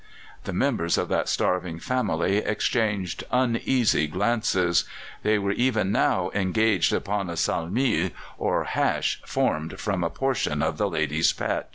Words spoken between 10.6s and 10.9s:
of the